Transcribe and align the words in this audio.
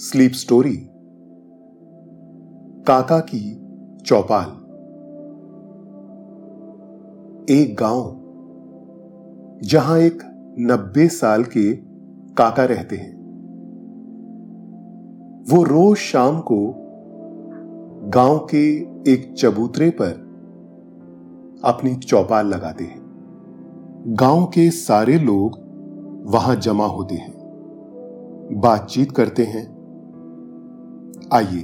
Sleep 0.00 0.32
story, 0.32 0.76
काका 2.86 3.18
की 3.20 3.38
चौपाल। 4.06 4.50
एक 7.52 7.76
गाँव, 7.78 8.04
जहाँ 9.62 9.98
एक 9.98 10.22
नब्बे 10.58 11.08
साल 11.08 11.44
के 11.44 11.72
काका 12.34 12.64
रहते 12.64 12.96
हैं। 12.96 13.16
वो 15.50 15.62
रोज 15.62 15.96
शाम 15.96 16.40
को 16.40 16.58
गाँव 18.08 18.38
के 18.38 18.66
एक 19.12 19.34
चबूतरे 19.38 19.90
पर 19.90 20.12
अपनी 21.64 21.94
चौपाल 21.96 22.46
लगाते 22.46 22.84
हैं। 22.84 23.00
गाँव 24.20 24.44
के 24.44 24.70
सारे 24.70 25.18
लोग 25.18 25.58
वहाँ 26.26 26.56
जमा 26.56 26.86
होते 26.86 27.14
हैं, 27.14 27.32
बातचीत 28.60 29.12
करते 29.12 29.44
हैं 29.44 29.77
आइए, 31.32 31.62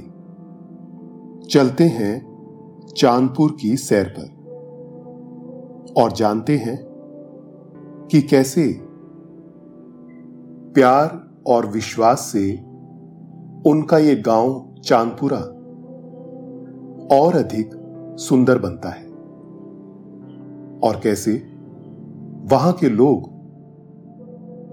चलते 1.49 1.83
हैं 1.83 2.13
चांदपुर 2.97 3.57
की 3.61 3.77
सैर 3.77 4.15
पर 4.19 4.33
और 5.97 6.11
जानते 6.11 6.57
हैं 6.57 6.77
कि 8.11 8.21
कैसे 8.21 8.79
प्यार 10.73 11.33
और 11.47 11.65
विश्वास 11.65 12.19
से 12.19 12.51
उनका 13.69 13.97
ये 13.97 14.15
गाँव 14.15 14.75
चांदपुरा 14.85 15.39
और 17.17 17.35
अधिक 17.35 17.69
सुंदर 18.19 18.57
बनता 18.57 18.89
है 18.89 19.05
और 20.79 20.99
कैसे 21.03 21.33
वहाँ 22.51 22.73
के 22.73 22.89
लोग 22.89 23.23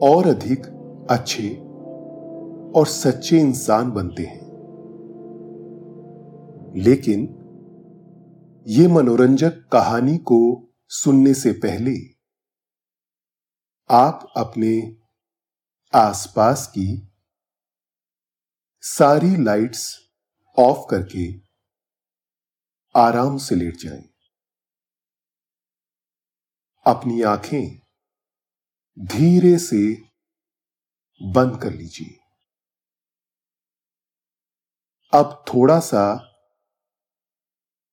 और 0.02 0.26
अधिक 0.26 0.66
अच्छे 1.10 1.48
और 2.76 2.86
सच्चे 2.86 3.40
इंसान 3.40 3.90
बनते 3.90 4.22
हैं। 4.22 4.41
लेकिन 6.76 7.20
ये 8.66 8.88
मनोरंजक 8.88 9.68
कहानी 9.72 10.18
को 10.18 10.68
सुनने 10.88 11.34
से 11.34 11.52
पहले 11.52 12.14
आप 13.90 14.32
अपने 14.36 14.96
आसपास 15.94 16.66
की 16.66 17.08
सारी 18.80 19.44
लाइट्स 19.44 20.10
ऑफ़ 20.58 20.90
करके 20.90 21.40
आराम 22.96 23.38
से 23.38 23.54
लेट 23.54 23.76
जाएँ। 23.76 24.08
अपनी 26.86 27.22
आँखें 27.22 27.78
धीरे 28.98 29.58
से 29.58 30.02
बंद 31.22 31.62
कर 31.62 31.70
लीजिए 31.72 32.18
अब 35.14 35.44
थोड़ा 35.48 35.80
सा 35.80 36.28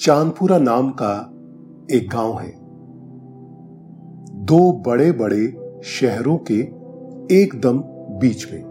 चांदपुरा 0.00 0.58
नाम 0.58 0.90
का 0.90 1.32
एक 1.90 2.10
गाँव 2.10 2.38
है। 2.38 2.52
दो 4.44 4.72
बड़े 4.72 5.12
बड़े 5.12 5.56
शहरों 5.84 6.38
के 6.38 6.54
एकदम 7.34 7.78
बीच 8.18 8.52
में। 8.52 8.62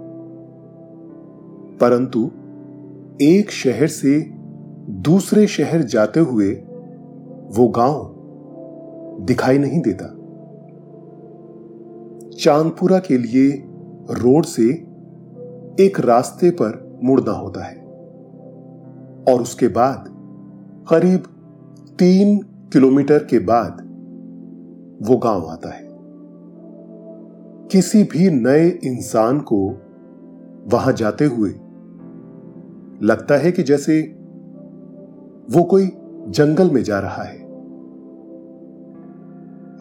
परंतु 1.81 2.31
एक 3.21 3.51
शहर 3.51 3.87
से 3.87 4.31
दूसरे 4.89 5.47
शहर 5.47 5.81
जाते 5.81 6.19
हुए 6.19 6.51
वो 7.57 7.67
गाँव 7.67 8.15
दिखाई 9.25 9.57
नहीं 9.57 9.81
देता। 9.81 10.05
चांदपुरा 12.39 12.99
के 12.99 13.17
लिए 13.17 13.63
रोड 14.11 14.45
से 14.45 14.63
एक 15.79 15.93
रास्ते 15.99 16.49
पर 16.49 16.99
मुड़ना 17.03 17.31
होता 17.31 17.63
है 17.63 17.77
और 19.29 19.41
उसके 19.41 19.67
बाद 19.67 20.14
करीब 20.89 21.23
तीन 21.99 22.37
किलोमीटर 22.73 23.23
के 23.23 23.39
बाद 23.39 23.81
वो 25.01 25.17
गाँव 25.17 25.45
आता 25.45 25.69
है। 25.69 25.87
किसी 27.71 28.03
भी 28.03 28.29
नए 28.29 28.69
इंसान 28.69 29.39
को 29.39 29.69
वहाँ 30.67 30.93
जाते 30.93 31.25
हुए 31.25 31.49
लगता 33.01 33.37
है 33.37 33.51
कि 33.51 33.63
जैसे 33.63 34.01
वो 35.51 35.63
कोई 35.63 35.87
जंगल 36.27 36.71
में 36.71 36.83
जा 36.83 36.99
रहा 36.99 37.23
है। 37.23 37.39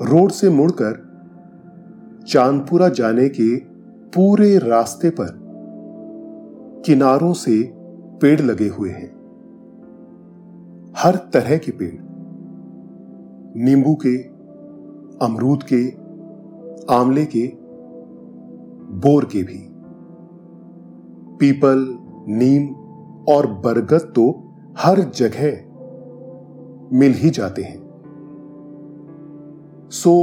रोड 0.03 0.31
से 0.31 0.51
मुड़कर 0.51 1.09
चांदपुरा 2.29 2.89
जाने 2.89 3.29
के 3.29 3.56
पूरे 4.15 4.59
रास्ते 4.59 5.11
पर 5.11 5.41
किनारों 6.87 7.33
से 7.33 7.73
पेड़ 8.23 8.41
लगे 8.41 8.69
हुए 8.69 8.91
हैं। 8.91 9.14
हर 10.99 11.17
तरह 11.17 11.56
के 11.56 11.73
पेड़, 11.73 12.00
नींबू 13.64 13.94
के, 13.94 14.17
अमरूद 15.26 15.62
के, 15.62 15.91
आंवले 16.94 17.25
के, 17.25 17.52
बोर 18.96 19.25
के 19.25 19.43
भी। 19.43 19.69
पीपल, 21.37 21.99
नीम 22.29 22.75
और 23.35 23.46
बरगद 23.46 24.12
तो 24.14 24.55
हर 24.79 25.00
जगह 25.00 25.62
मिल 26.99 27.12
ही 27.12 27.31
जाते 27.31 27.62
हैं। 27.62 27.79
सो, 29.91 30.14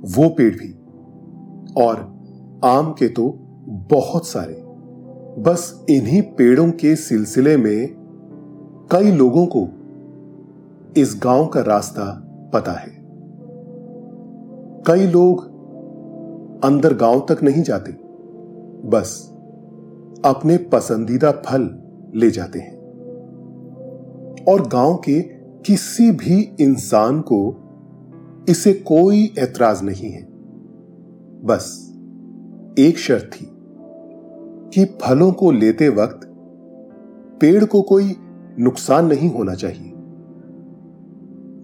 वो 0.00 0.28
पेड़ 0.28 0.54
भी, 0.54 0.72
और 1.84 1.96
आम 2.64 2.92
के 2.92 3.08
तो 3.08 3.34
बहुत 3.68 4.26
सारे। 4.26 4.64
बस 5.42 5.86
इन्हीं 5.90 6.22
पेड़ों 6.22 6.70
के 6.70 6.96
सिलसिले 6.96 7.56
में 7.56 8.04
कई 8.92 9.10
लोगों 9.12 9.46
को 9.46 9.73
इस 10.96 11.20
गाँव 11.24 11.46
का 11.46 11.60
रास्ता 11.60 12.04
पता 12.54 12.72
है। 12.72 12.90
कई 14.86 15.06
लोग 15.06 15.44
अंदर 16.64 16.94
गाँव 16.94 17.26
तक 17.28 17.42
नहीं 17.42 17.62
जाते, 17.62 17.92
बस 18.88 19.30
अपने 20.24 20.56
पसंदीदा 20.56 21.30
फल 21.30 21.82
ले 22.14 22.30
जाते 22.30 22.58
हैं। 22.58 22.76
और 24.48 24.68
गाँव 24.68 24.96
के 24.96 25.20
किसी 25.62 26.10
भी 26.10 26.56
इंसान 26.60 27.20
को 27.20 27.60
इसे 28.48 28.72
कोई 28.72 29.34
ऐतराज 29.38 29.82
नहीं 29.82 30.10
है। 30.10 30.22
बस 31.44 31.94
एक 32.78 32.98
शर्त 32.98 33.30
थी 33.34 33.50
कि 34.74 34.84
फलों 34.84 35.32
को 35.32 35.50
लेते 35.50 35.88
वक्त 35.88 36.20
पेड़ 37.40 37.64
को 37.64 37.82
कोई 37.82 38.16
नुकसान 38.58 39.06
नहीं 39.06 39.30
होना 39.30 39.54
चाहिए। 39.54 39.93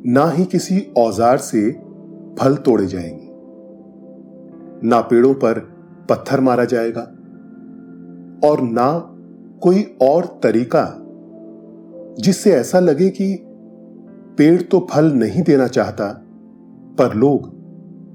ना 0.06 0.31
ही 0.31 0.44
किसी 0.44 0.81
औज़ार 0.99 1.38
से 1.38 1.70
फल 2.38 2.56
तोड़े 2.56 2.87
जाएँगे। 2.87 3.29
ना 4.88 5.00
पेड़ों 5.00 5.35
पर 5.35 5.58
पत्थर 6.11 6.41
मारा 6.41 6.64
जाएगा 6.64 7.00
और 8.49 8.61
ना 8.61 9.17
कोई 9.62 9.82
और 10.02 10.41
तरीका 10.43 10.97
जिससे 12.20 12.52
ऐसा 12.52 12.81
लगे 12.81 13.11
कि 13.11 13.38
पेड़ 14.38 14.62
तो 14.62 14.87
फल 14.91 15.12
नहीं 15.12 15.43
देना 15.43 15.67
चाहता, 15.67 16.12
पर 16.99 17.14
लोग 17.14 17.50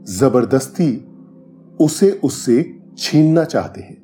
ज़बरदस्ती 0.06 1.06
उसे 1.80 2.12
उससे 2.12 2.80
छीनना 2.98 3.44
चाहते 3.44 3.82
हैं। 3.82 4.04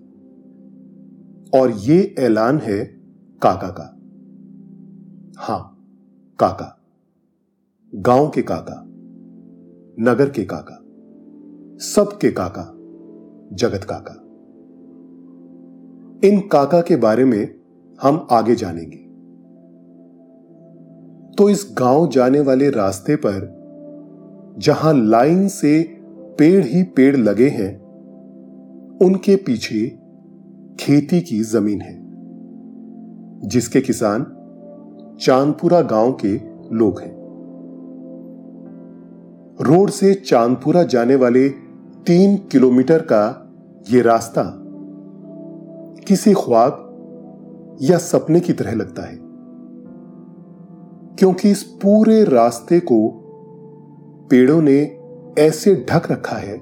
और 1.53 1.71
ये 1.71 2.15
ऐलान 2.19 2.57
है 2.57 2.83
काका 3.41 3.67
का। 3.67 3.97
हाँ, 5.37 5.77
काका। 6.39 6.80
गाँव 7.95 8.29
के 8.29 8.41
काका, 8.41 8.83
नगर 9.99 10.29
के 10.29 10.43
काका 10.43 10.77
सबके 11.77 12.31
काका, 12.31 12.63
जगत 13.55 13.83
काका। 13.83 14.13
इन 16.27 16.39
काका 16.39 16.81
के 16.81 16.95
बारे 16.95 17.25
में 17.25 17.55
हम 18.01 18.27
आगे 18.31 18.55
जानेंगे। 18.55 18.97
तो 21.37 21.49
इस 21.49 21.75
गाँव 21.77 22.09
जाने 22.09 22.39
वाले 22.39 22.69
रास्ते 22.69 23.15
पर, 23.15 23.61
जहाँ 24.57 24.93
लाइन 24.93 25.47
से 25.47 25.83
पेड़ 26.39 26.65
ही 26.65 26.83
पेड़ 26.83 27.17
लगे 27.17 27.49
हैं, 27.49 27.79
उनके 28.97 29.35
पीछे 29.35 29.87
खेती 30.79 31.21
की 31.21 31.41
ज़मीन 31.41 31.81
है, 31.81 32.01
जिसके 33.49 33.81
किसान 33.81 34.23
चांदपुरा 35.21 35.81
गाँव 35.81 36.17
के 36.25 36.33
लोग 36.75 37.01
हैं। 37.01 37.20
रोड 39.61 39.89
से 39.89 40.13
चांदपुरा 40.13 40.83
जाने 40.83 41.15
वाले 41.15 41.49
तीन 42.07 42.37
किलोमीटर 42.37 42.99
का 43.01 43.53
यह 43.91 44.03
रास्ता 44.03 44.43
किसी 46.07 46.33
ख्वाब 46.33 46.87
या 47.81 47.97
सपने 47.97 48.39
की 48.39 48.53
तरह 48.53 48.71
लगता 48.71 49.01
है। 49.01 49.17
क्योंकि 51.15 51.51
इस 51.51 51.63
पूरे 51.63 52.23
रास्ते 52.23 52.79
को 52.79 53.09
पेड़ों 54.29 54.61
ने 54.61 54.99
ऐसे 55.39 55.85
ढक 55.89 56.11
रखा 56.11 56.35
है, 56.35 56.61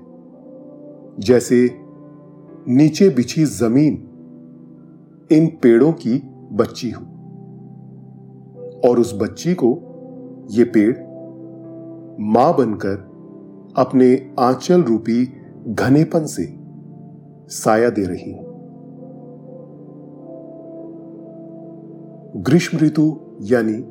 जैसे 1.20 1.70
नीचे 2.68 3.10
बिछी 3.10 3.46
ज़मीन 3.46 3.94
इन 5.32 5.48
पेड़ों 5.48 5.92
की 5.92 6.30
बच्ची 6.52 6.90
हो। 6.90 7.06
और 8.90 9.00
उस 9.00 9.20
बच्ची 9.22 9.54
को 9.54 9.80
ये 10.52 10.64
पेड़ 10.64 11.09
माँ 12.20 12.58
बनकर 12.58 12.96
अपने 13.78 14.32
आंचल 14.40 14.82
रूपी 14.82 15.34
घनेपन 15.68 16.26
से 16.26 16.60
साया 17.56 17.90
दे 17.90 18.04
रही 18.04 18.32
हूँ। 18.32 18.44
ग्रीष्म 22.38 22.78
ऋतु 22.78 23.20
यानी 23.42 23.84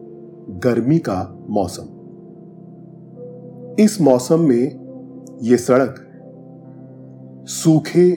गर्मी 0.58 0.98
का 0.98 1.46
मौसम। 1.50 1.94
इस 3.80 4.00
मौसम 4.00 4.40
में 4.40 5.38
यह 5.42 5.56
सड़क 5.56 6.04
सूखे 7.46 8.12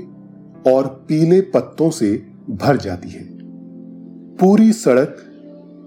और 0.71 0.87
पीले 0.87 1.41
पत्तों 1.41 1.89
से 1.89 2.25
भर 2.49 2.77
जाती 2.77 3.09
है। 3.09 3.23
पूरी 4.37 4.71
सड़क 4.71 5.17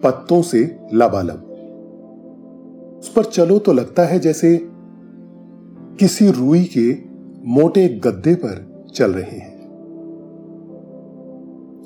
पत्तों 0.05 0.43
से 0.43 0.79
लबालब। 0.95 1.51
उस 3.05 3.13
पर 3.13 3.25
चलो 3.25 3.59
तो 3.59 3.73
लगता 3.73 4.03
है 4.03 4.19
जैसे 4.19 4.69
किसी 6.01 6.31
रूई 6.31 6.65
के 6.65 6.97
मोटे 7.45 7.89
गद्दे 7.89 8.35
पर 8.35 8.85
चल 8.95 9.13
रहे 9.13 9.39
हैं। 9.39 9.59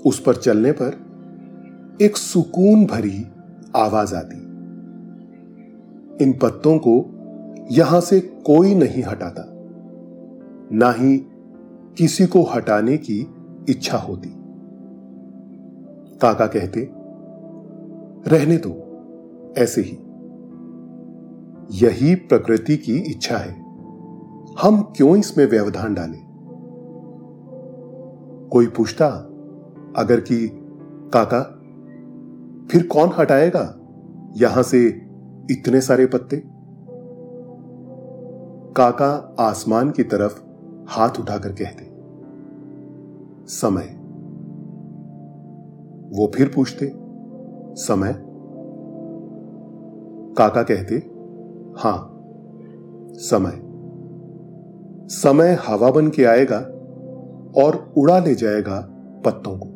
उस 0.07 0.21
पर 0.21 0.35
चलने 0.35 0.73
पर 0.73 1.07
एक 2.03 2.17
सुकून 2.17 2.87
भरी 2.87 3.27
आवाज़ 3.77 4.15
आती। 4.15 4.39
इन 6.25 6.39
पत्तों 6.43 6.79
को 6.79 7.07
यहाँ 7.71 8.01
से 8.01 8.21
कोई 8.21 8.75
नहीं 8.75 9.03
हटाता। 9.03 9.45
ना 10.73 10.93
ही 10.93 11.19
किसी 11.99 12.27
को 12.27 12.43
हटाने 12.43 12.97
की 12.97 13.27
इच्छा 13.69 13.99
होती। 13.99 14.31
काका 16.19 16.47
कहते, 16.47 16.91
रहने 18.31 18.57
दो, 18.57 18.85
ऐसे 19.59 19.81
ही। 19.81 19.99
यही 21.71 22.15
प्रकृति 22.15 22.77
की 22.77 22.97
इच्छा 22.97 23.37
है। 23.37 23.53
हम 24.63 24.93
क्यों 24.97 25.17
इसमें 25.17 25.47
व्यवधान 25.47 25.95
डालें? 25.95 26.29
कोई 28.53 28.67
पूछता, 28.67 29.07
अगर 29.97 30.21
कि, 30.21 30.49
काका, 31.15 31.41
फिर 32.71 32.87
कौन 32.87 33.11
हटाएगा 33.19 33.75
यहाँ 34.37 34.63
से 34.63 34.87
इतने 35.51 35.81
सारे 35.81 36.07
पत्ते? 36.07 36.43
काका 38.77 39.35
आसमान 39.41 39.91
की 39.91 40.03
तरफ़ 40.03 40.43
हाथ 40.89 41.21
उठाकर 41.21 41.49
कहते, 41.49 41.91
समय। 43.47 43.99
वो 46.19 46.33
फिर 46.35 46.53
पूछते, 46.55 46.93
समय? 47.75 48.17
काका 50.35 50.63
कहते 50.63 51.18
हाँ, 51.79 52.11
समय। 53.15 53.61
समय 55.09 55.59
हवा 55.67 55.91
बन 55.91 56.09
के 56.09 56.25
आएगा 56.25 56.57
और 57.63 57.93
उड़ा 57.97 58.19
ले 58.19 58.35
जाएगा 58.35 58.89
पत्तों 59.25 59.59
को। 59.59 59.69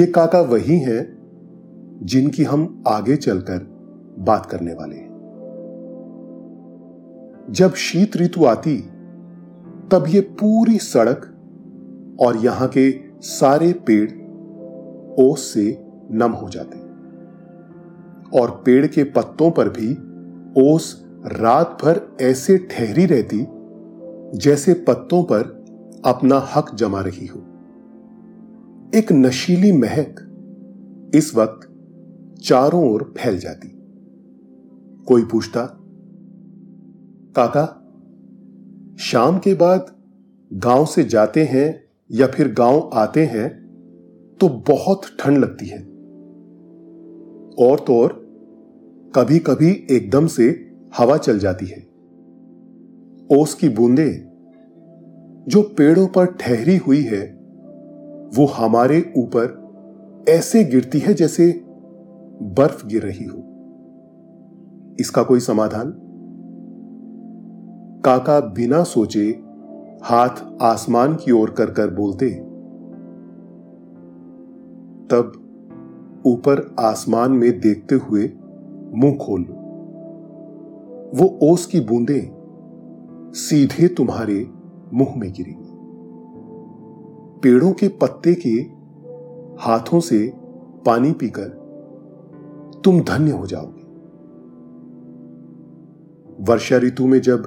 ये 0.00 0.06
काका 0.06 0.40
वही 0.40 0.78
हैं 0.78 1.18
जिनकी 2.02 2.44
हम 2.44 2.84
आगे 2.88 3.16
चलकर 3.16 3.58
बात 4.18 4.46
करने 4.46 4.72
वाले 4.72 4.96
हैं। 4.96 5.10
जब 7.50 7.74
शीत 7.74 8.16
ऋतु 8.16 8.44
आती, 8.44 8.76
तब 9.90 10.04
ये 10.08 10.20
पूरी 10.20 10.78
सड़क 10.78 11.20
और 12.20 12.36
यहाँ 12.36 12.68
के 12.68 12.94
सारे 13.20 13.72
पेड़ 13.72 14.10
ओस 15.22 15.54
से 15.54 15.84
नम 16.10 16.30
हो 16.30 16.48
जाते। 16.48 16.79
और 18.34 18.62
पेड़ 18.66 18.86
के 18.86 19.04
पत्तों 19.04 19.50
पर 19.50 19.68
भी 19.68 19.92
ओस 20.62 21.06
रात 21.26 21.78
भर 21.82 22.16
ऐसे 22.20 22.58
ठहरी 22.58 23.06
रहती, 23.06 23.46
जैसे 24.38 24.74
पत्तों 24.74 25.22
पर 25.22 25.64
अपना 26.04 26.48
हक 26.56 26.74
जमा 26.74 27.00
रही 27.00 27.26
हो। 27.26 27.40
एक 28.94 29.12
नशीली 29.12 29.72
महक 29.72 30.26
इस 31.14 31.34
वक्त 31.36 31.66
चारों 32.42 32.90
ओर 32.90 33.14
फैल 33.18 33.38
जाती। 33.38 33.68
कोई 35.04 35.24
पूछता, 35.24 35.76
काका, 37.36 37.76
शाम 38.98 39.38
के 39.38 39.54
बाद 39.54 39.96
गाँव 40.52 40.86
से 40.86 41.04
जाते 41.04 41.44
हैं 41.44 41.84
या 42.10 42.26
फिर 42.26 42.52
गाँव 42.52 42.90
आते 42.94 43.24
हैं 43.24 43.48
तो 44.40 44.48
बहुत 44.48 45.02
ठंड 45.20 45.38
लगती 45.38 45.66
है। 45.66 45.78
और 47.58 47.78
तो 47.78 48.02
और 48.02 48.19
कभी 49.14 49.38
कभी 49.38 49.86
एकदम 49.90 50.26
से 50.26 50.72
हवा 50.98 51.16
चल 51.16 51.38
जाती 51.38 51.66
है। 51.66 51.86
ओस 53.40 53.54
की 53.54 53.68
बूंदे 53.68 54.10
जो 55.48 55.62
पेड़ों 55.62 56.06
पर 56.06 56.26
ठहरी 56.26 56.76
हुई 56.76 57.02
है, 57.02 57.26
वो 58.36 58.46
हमारे 58.46 59.12
ऊपर 59.16 59.60
ऐसे 60.28 60.64
गिरती 60.64 60.98
है 60.98 61.14
जैसे 61.14 61.64
बर्फ़ 62.42 62.86
गिर 62.86 63.02
रही 63.02 63.24
हो। 63.24 63.38
इसका 65.00 65.22
कोई 65.22 65.40
समाधान? 65.40 65.94
काका 68.04 68.40
बिना 68.40 68.82
सोचे 68.82 69.42
हाथ 70.02 70.62
आसमान 70.62 71.14
की 71.14 71.32
ओर 71.32 71.50
कर 71.50 71.70
कर 71.70 71.90
बोलते। 71.90 72.30
तब 75.10 75.32
ऊपर 76.26 76.74
आसमान 76.78 77.32
में 77.32 77.60
देखते 77.60 77.94
हुए 77.94 78.32
मुँह 78.94 79.14
खोल 79.16 79.40
लो। 79.40 79.54
वो 81.14 81.38
ओस 81.42 81.66
की 81.66 81.80
बूंदें 81.80 82.40
सीधे 83.34 83.88
तुम्हारे 83.88 84.50
मुँह 84.92 85.14
में 85.16 85.32
गिरेंगी। 85.32 85.70
पेड़ों 87.40 87.72
के 87.72 87.88
पत्ते 87.88 88.34
के 88.34 88.80
हाथों 89.62 90.00
से 90.00 90.32
पानी 90.86 91.12
पीकर 91.12 91.48
तुम 92.84 93.00
धन्य 93.00 93.30
हो 93.30 93.46
जाओगे। 93.46 93.80
वर्षा 96.44 96.76
ऋतु 96.76 97.06
में 97.06 97.20
जब 97.20 97.42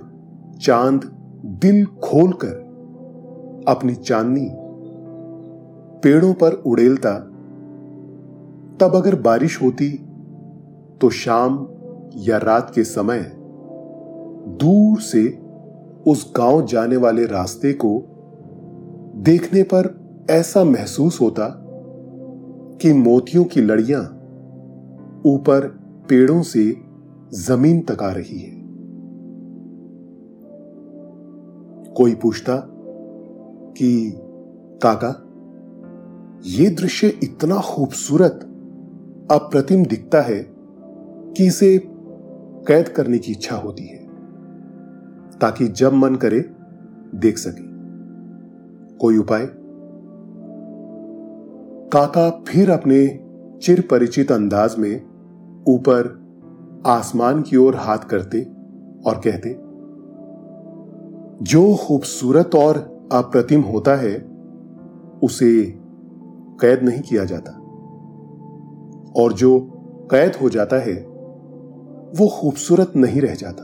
चाँद 0.62 1.02
दिल 1.46 1.86
खोलकर 1.86 2.64
अपनी 3.68 3.96
चांदनी 3.96 4.50
पेड़ों 6.02 6.34
पर 6.34 6.52
उड़ेलता, 6.52 7.14
तब 8.82 8.96
अगर 8.96 9.22
बारिश 9.22 9.62
होती 9.62 10.03
तो 11.02 11.10
शाम 11.10 11.68
या 12.16 12.38
रात 12.38 12.72
के 12.76 12.84
समय 12.84 13.34
दूर 14.48 15.02
से 15.02 15.40
उस 16.08 16.34
गाँव 16.38 16.66
जाने 16.66 16.98
वाले 16.98 17.26
रास्ते 17.26 17.74
को 17.74 18.10
देखने 19.16 19.64
पर 19.64 20.04
ऐसा 20.30 20.64
महसूस 20.64 21.22
होता 21.22 21.60
कि 22.82 22.94
मोतियों 22.94 23.44
की 23.44 23.62
लड़ियाँ 23.62 24.02
ऊपर 25.26 25.68
पेड़ों 26.10 26.42
से 26.42 26.78
ज़मीन 27.34 27.82
तक 27.82 28.04
आ 28.04 28.12
रही 28.12 28.40
है। 28.40 28.64
कोई 31.94 32.16
पूछता 32.16 32.56
कि, 33.78 34.14
काका 34.84 35.30
यह 36.46 36.76
दृश्य 36.76 37.08
इतना 37.24 37.56
खूबसूरत, 37.56 38.40
अप्रतिम 39.32 39.86
दिखता 39.86 40.22
है 40.22 40.53
कि 41.38 41.46
इसे 41.46 41.82
कैद 42.68 42.88
करने 42.88 43.18
की 43.18 43.32
इच्छा 43.32 43.56
होती 43.56 43.84
है, 43.84 44.08
ताकि 45.40 45.68
जब 45.68 45.94
मन 45.94 46.16
करे, 46.16 46.52
देख 47.16 47.38
सके। 47.38 47.64
कोई 48.98 49.18
उपाय? 49.18 49.50
काका 51.94 52.44
फिर 52.48 52.70
अपने 52.70 53.20
चिर 53.64 53.88
परिचित 53.92 54.32
अंदाज 54.32 54.76
में 54.78 55.02
ऊपर 55.68 56.24
आसमान 56.86 57.42
की 57.42 57.58
ओर 57.58 57.76
हाथ 57.76 57.98
करते 57.98 58.42
और 59.06 59.22
कहते, 59.28 59.58
जो 61.46 61.76
खूबसूरत 61.76 62.56
और 62.56 63.08
अप्रतिम 63.12 63.62
होता 63.62 63.96
है, 63.96 64.32
उसे 65.24 65.64
कैद 66.62 66.84
नहीं 66.84 67.02
किया 67.02 67.24
जाता। 67.24 67.52
और 69.18 69.34
जो 69.34 69.60
कैद 70.12 70.36
हो 70.36 70.50
जाता 70.50 70.76
है 70.76 71.13
वो 72.16 72.28
खूबसूरत 72.28 72.94
नहीं 72.96 73.22
रह 73.22 73.36
जाता। 73.36 73.64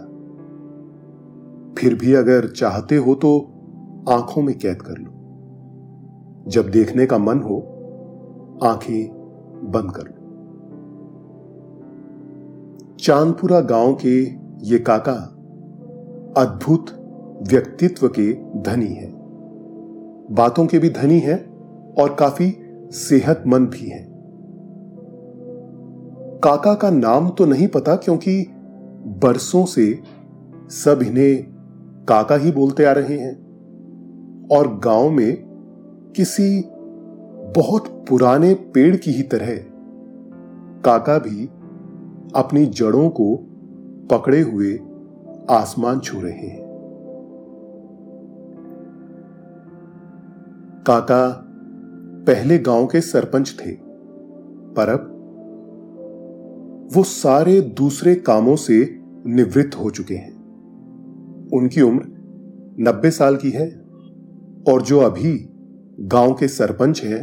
फिर 1.79 1.95
भी 1.95 2.13
अगर 2.13 2.47
चाहते 2.47 2.95
हो 2.95 3.15
तो 3.15 3.39
आँखों 4.09 4.41
में 4.41 4.57
कैद 4.57 4.81
कर 4.81 4.97
लो। 4.97 5.11
जब 6.47 6.69
देखने 6.71 7.05
का 7.05 7.17
मन 7.17 7.39
हो, 7.39 7.57
आँखें 8.63 9.09
बंद 9.71 9.91
कर 9.91 10.01
लो। 10.01 10.15
चांदपुरा 12.99 13.59
गाँव 13.59 13.93
के 14.05 14.21
ये 14.65 14.79
काका 14.79 15.35
अद्भुत 16.41 16.91
व्यक्तित्व 17.49 18.07
के 18.07 18.33
धनी 18.61 18.93
है। 18.93 19.11
बातों 20.31 20.65
के 20.65 20.79
भी 20.79 20.89
धनी 20.89 21.19
है 21.19 21.35
और 21.99 22.15
काफ़ी 22.19 22.55
सेहतमंद 22.91 23.69
भी 23.69 23.89
है। 23.89 24.08
काका 26.43 26.73
का 26.73 26.89
नाम 26.89 27.29
तो 27.29 27.45
नहीं 27.45 27.67
पता 27.67 27.95
क्योंकि 27.95 28.45
बरसों 29.23 29.65
से 29.65 29.99
सब 30.69 30.99
इन्हें 31.03 31.43
काका 32.05 32.35
ही 32.35 32.51
बोलते 32.51 32.85
आ 32.85 32.91
रहे 32.91 33.17
हैं। 33.17 33.49
और 34.51 34.79
गाँव 34.79 35.09
में 35.09 35.35
किसी 36.15 36.63
बहुत 37.55 38.05
पुराने 38.09 38.53
पेड़ 38.53 38.95
की 38.95 39.11
ही 39.11 39.23
तरह 39.23 39.55
काका 40.81 41.17
भी 41.17 41.45
अपनी 42.35 42.65
जड़ों 42.65 43.09
को 43.09 43.35
पकड़े 44.11 44.41
हुए 44.41 44.79
आसमान 45.49 45.99
छू 45.99 46.21
रहे 46.21 46.47
हैं। 46.47 46.69
काका 50.87 51.45
पहले 52.27 52.59
गाँव 52.59 52.85
के 52.85 53.01
सरपंच 53.01 53.57
थे, 53.59 53.71
पर 54.73 54.89
अब 54.89 55.15
वो 56.93 57.03
सारे 57.03 57.61
दूसरे 57.61 58.15
कामों 58.15 58.55
से 58.55 58.99
निवृत्त 59.25 59.75
हो 59.75 59.89
चुके 59.89 60.15
हैं। 60.15 60.31
उनकी 61.53 61.81
उम्र 61.81 62.03
नब्बे 62.79 63.11
साल 63.11 63.35
की 63.35 63.49
है 63.49 63.67
और 64.69 64.81
जो 64.81 64.99
अभी 64.99 65.33
गाँव 65.99 66.33
के 66.33 66.47
सरपंच 66.47 67.03
हैं, 67.03 67.21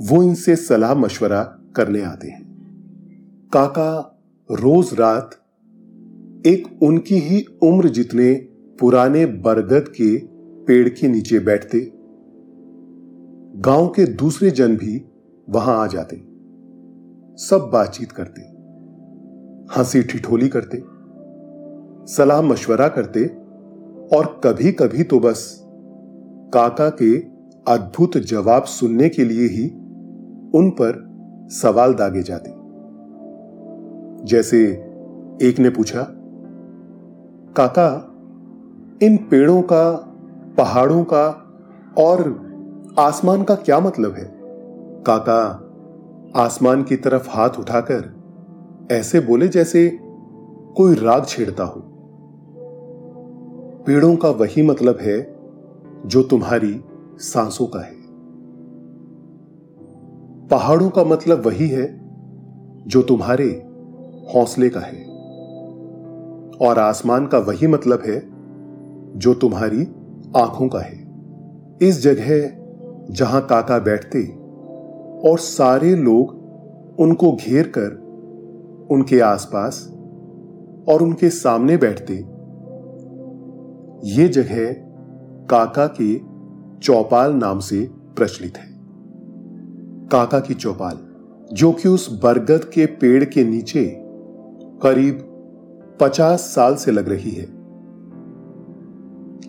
वो 0.00 0.22
इनसे 0.22 0.56
सलाह 0.56 0.94
मशवरा 0.94 1.42
करने 1.76 2.02
आते 2.02 2.28
हैं। 2.28 2.42
काका 3.52 4.20
रोज 4.50 4.90
रात 4.94 5.30
एक 6.46 6.82
उनकी 6.82 7.18
ही 7.18 7.44
उम्र 7.62 7.88
जितने 7.88 8.32
पुराने 8.80 9.26
बरगद 9.26 9.88
के 9.88 10.16
पेड़ 10.64 10.88
के 10.88 11.08
नीचे 11.08 11.38
बैठते, 11.38 11.80
गाँव 13.60 13.88
के 13.88 14.04
दूसरे 14.04 14.50
जन 14.50 14.76
भी 14.76 15.04
वहाँ 15.48 15.82
आ 15.82 15.86
जाते। 15.86 16.33
सब 17.36 17.70
बातचीत 17.72 18.12
करते। 18.12 18.40
हँसी 19.76 20.02
ठिठोली 20.02 20.48
करते। 20.48 20.84
सलाह 22.12 22.42
मशवरा 22.42 22.88
करते। 22.88 23.24
और 24.16 24.40
कभी 24.44 24.72
कभी 24.72 25.02
तो 25.02 25.18
बस 25.18 25.60
काका 26.54 26.90
के 26.90 27.18
अद्भुत 27.72 28.16
जवाब 28.16 28.62
सुनने 28.62 29.08
के 29.08 29.24
लिए 29.24 29.48
ही 29.48 29.68
उन 30.54 30.70
पर 30.70 31.14
सवाल 31.50 31.94
दागे 31.94 32.22
जाते। 32.22 32.50
जैसे 34.26 34.64
एक 35.42 35.54
ने 35.58 35.70
पूछा, 35.70 36.02
काका, 37.56 38.10
इन 39.02 39.16
पेड़ों 39.16 39.62
का, 39.62 39.92
पहाड़ों 40.58 41.04
का 41.04 41.54
और 41.98 42.46
आसमान 42.98 43.42
का 43.42 43.54
क्या 43.54 43.80
मतलब 43.80 44.12
है? 44.12 44.40
काका 45.06 45.63
आसमान 46.36 46.82
की 46.82 46.96
तरफ़ 46.96 47.30
हाथ 47.30 47.50
उठाकर 47.50 48.22
ऐसे 48.92 49.20
बोले 49.20 49.48
जैसे 49.48 49.98
कोई 50.76 50.94
राग 50.94 51.24
छेड़ता 51.24 51.64
हो। 51.64 51.80
पेड़ों 53.86 54.16
का 54.16 54.28
वही 54.28 54.62
मतलब 54.62 54.98
है 55.00 55.36
जो 56.06 56.22
तुम्हारी 56.22 56.80
सांसों 57.18 57.66
का 57.66 57.80
है। 57.80 57.94
पहाड़ों 60.48 60.90
का 60.90 61.04
मतलब 61.04 61.46
वही 61.46 61.68
है 61.68 62.00
जो 62.86 63.02
तुम्हारे 63.02 63.62
हौसले 64.34 64.68
का 64.68 64.80
है। 64.80 65.04
और 66.68 66.78
आसमान 66.78 67.26
का 67.26 67.38
वही 67.38 67.66
मतलब 67.66 68.02
है 68.06 68.20
जो 69.18 69.34
तुम्हारी 69.34 69.82
आँखों 70.36 70.68
का 70.68 70.78
है। 70.78 71.08
इस 71.82 72.02
जगह 72.02 72.56
जहाँ 73.10 73.46
काका 73.46 73.78
बैठते 73.78 74.43
और 75.24 75.38
सारे 75.38 75.94
लोग 75.96 76.44
उनको 77.00 77.32
घेर 77.32 77.72
कर 77.78 78.04
उनके 78.90 79.20
आसपास 79.20 79.88
और 80.88 81.02
उनके 81.02 81.30
सामने 81.30 81.76
बैठते। 81.76 82.14
ये 84.10 84.28
जगह 84.28 84.72
काका 85.46 85.86
के 86.00 86.20
चौपाल 86.80 87.32
नाम 87.32 87.58
से 87.58 87.90
प्रचलित 88.16 88.56
है। 88.56 88.74
काका 90.08 90.40
की 90.40 90.54
चौपाल, 90.54 90.98
जो 91.52 91.72
कि 91.72 91.88
उस 91.88 92.20
बरगद 92.22 92.64
के 92.64 92.86
पेड़ 92.86 93.24
के 93.24 93.44
नीचे 93.44 93.84
करीब 94.82 95.18
पचास 96.00 96.40
साल 96.40 96.74
से 96.74 96.90
लग 96.90 97.08
रही 97.08 97.30
है। 97.30 97.44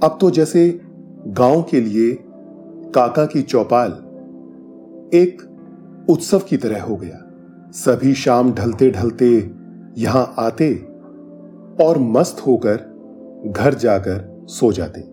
अब 0.03 0.17
तो 0.21 0.31
जैसे 0.31 0.81
गाँव 1.27 1.61
के 1.61 1.81
लिए 1.81 2.17
काका 2.95 3.25
की 3.25 3.41
चौपाल 3.41 3.91
एक 5.13 5.54
उत्सव 6.09 6.39
की 6.39 6.57
तरह 6.57 6.83
हो 6.83 6.95
गया। 6.95 7.21
सभी 7.71 8.13
शाम 8.13 8.53
ढलते 8.53 8.89
ढलते 8.91 9.29
यहाँ 9.97 10.33
आते 10.39 10.73
और 11.81 11.97
मस्त 11.99 12.41
होकर 12.47 12.77
घर 13.47 13.73
जाकर 13.73 14.45
सो 14.49 14.71
जाते। 14.71 15.03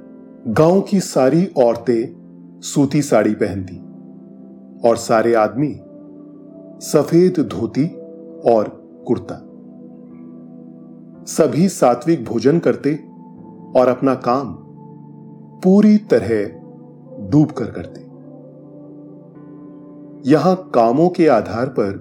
गाँव 0.52 0.80
की 0.80 1.00
सारी 1.00 1.44
औरतें 1.58 2.60
सूती 2.64 3.02
साड़ी 3.02 3.34
पहनती 3.34 3.76
और 4.88 4.96
सारे 4.96 5.34
आदमी 5.34 5.72
सफ़ेद 6.86 7.40
धोती 7.50 7.86
और 8.46 8.68
कुर्ता। 9.08 9.38
सभी 11.26 11.68
सात्विक 11.68 12.24
भोजन 12.24 12.58
करते 12.58 12.94
और 13.76 13.88
अपना 13.88 14.14
काम 14.14 14.54
पूरी 15.60 15.96
तरह 16.10 17.28
डूब 17.30 17.50
कर 17.50 17.70
करते। 17.70 18.00
यहाँ 20.26 20.54
कामों 20.74 21.08
के 21.08 21.26
आधार 21.28 21.68
पर 21.68 21.94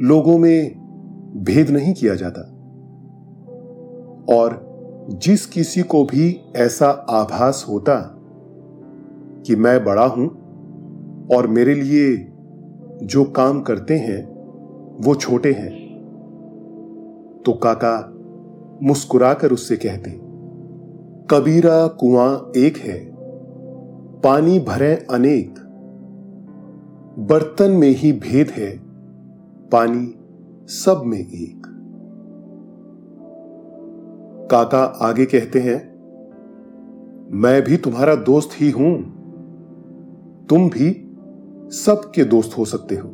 लोगों 0.00 0.38
में 0.38 0.74
भेद 1.44 1.70
नहीं 1.70 1.92
किया 1.94 2.14
जाता। 2.14 2.40
और 4.30 4.60
जिस 5.22 5.46
किसी 5.46 5.82
को 5.82 6.04
भी 6.04 6.28
ऐसा 6.56 6.88
आभास 7.10 7.64
होता 7.68 7.94
कि 9.46 9.56
मैं 9.56 9.84
बड़ा 9.84 10.06
हूँ 10.06 10.26
और 11.34 11.46
मेरे 11.46 11.74
लिए 11.74 12.16
जो 13.06 13.24
काम 13.36 13.60
करते 13.60 13.98
हैं, 13.98 14.20
वो 15.04 15.14
छोटे 15.14 15.52
हैं 15.52 15.70
तो 17.46 17.52
काका 17.62 17.96
मुस्कुराकर 18.82 19.52
उससे 19.52 19.76
कहते, 19.76 20.10
कबीरा 21.30 21.86
कुआँ 22.00 22.52
एक 22.56 22.76
है, 22.76 22.98
पानी 24.20 24.58
भरे 24.60 24.94
अनेक 25.10 25.61
बर्तन 27.18 27.70
में 27.70 27.88
ही 27.88 28.12
भेद 28.12 28.50
है, 28.50 28.78
पानी 29.68 30.14
सब 30.66 31.02
में 31.06 31.18
एक। 31.18 31.62
काका 34.50 34.78
आगे 34.78 35.24
कहते 35.24 35.58
हैं, 35.58 35.92
मैं 37.30 37.62
भी 37.62 37.76
तुम्हारा 37.76 38.14
दोस्त 38.14 38.50
ही 38.54 38.70
हूँ। 38.70 38.96
तुम 40.46 40.68
भी 40.68 41.16
सबके 41.76 42.24
दोस्त 42.24 42.58
हो 42.58 42.64
सकते 42.64 42.94
हो। 42.94 43.08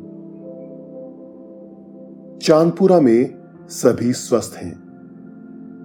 चांदपुरा 2.41 3.01
में 3.01 3.43
सभी 3.67 4.13
स्वस्थ 4.13 4.57
हैं। 4.57 4.89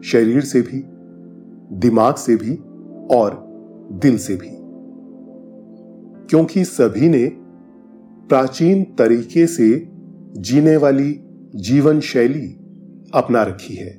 शरीर 0.04 0.40
से 0.40 0.60
भी, 0.62 0.84
दिमाग 1.76 2.14
से 2.14 2.36
भी 2.36 2.54
और 3.16 3.44
दिल 3.92 4.18
से 4.18 4.36
भी। 4.36 4.50
क्योंकि 6.26 6.64
सभी 6.64 7.08
ने 7.08 7.43
प्राचीन 8.28 8.84
तरीके 8.84 9.46
से 9.46 9.88
जीने 10.36 10.76
वाली 10.76 11.20
जीवन 11.54 12.00
शैली 12.00 12.46
अपना 13.14 13.42
रखी 13.42 13.74
है। 13.74 13.90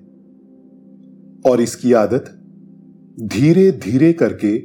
और 1.45 1.61
इसकी 1.61 1.93
आदत 1.93 2.25
धीरे 3.23 3.71
धीरे 3.71 4.13
करके 4.13 4.57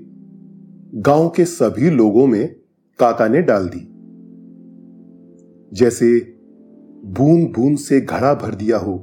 गाँव 1.01 1.29
के 1.29 1.45
सभी 1.45 1.91
लोगों 1.91 2.27
में 2.27 2.57
काका 2.99 3.29
ने 3.29 3.43
डाल 3.43 3.69
दी। 3.69 3.87
जैसे 5.73 6.19
बूंद 7.05 7.49
बूंद 7.49 7.79
से 7.79 8.01
घड़ा 8.01 8.35
भर 8.35 8.55
दिया 8.55 8.79
हो, 8.79 8.95